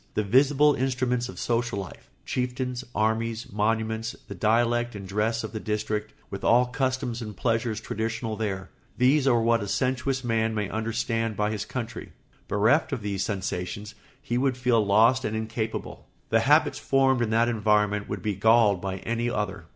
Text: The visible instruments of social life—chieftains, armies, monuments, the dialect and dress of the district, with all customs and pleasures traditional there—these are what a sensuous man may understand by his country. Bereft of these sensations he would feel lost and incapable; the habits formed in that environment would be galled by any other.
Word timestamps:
The 0.15 0.23
visible 0.23 0.73
instruments 0.73 1.29
of 1.29 1.37
social 1.37 1.77
life—chieftains, 1.77 2.83
armies, 2.95 3.53
monuments, 3.53 4.15
the 4.27 4.33
dialect 4.33 4.95
and 4.95 5.07
dress 5.07 5.43
of 5.43 5.51
the 5.51 5.59
district, 5.59 6.15
with 6.31 6.43
all 6.43 6.65
customs 6.65 7.21
and 7.21 7.37
pleasures 7.37 7.79
traditional 7.79 8.35
there—these 8.35 9.27
are 9.27 9.39
what 9.43 9.61
a 9.61 9.67
sensuous 9.67 10.23
man 10.23 10.55
may 10.55 10.67
understand 10.71 11.37
by 11.37 11.51
his 11.51 11.65
country. 11.65 12.13
Bereft 12.47 12.91
of 12.91 13.03
these 13.03 13.23
sensations 13.23 13.93
he 14.19 14.39
would 14.39 14.57
feel 14.57 14.83
lost 14.83 15.23
and 15.23 15.35
incapable; 15.35 16.07
the 16.29 16.39
habits 16.39 16.79
formed 16.79 17.21
in 17.21 17.29
that 17.29 17.47
environment 17.47 18.09
would 18.09 18.23
be 18.23 18.33
galled 18.33 18.81
by 18.81 18.97
any 19.05 19.29
other. 19.29 19.65